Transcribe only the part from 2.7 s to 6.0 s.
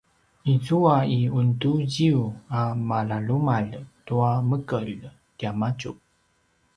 malalumalj tua mekelj tiamadju